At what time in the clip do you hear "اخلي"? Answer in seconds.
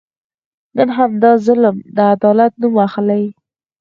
2.87-3.23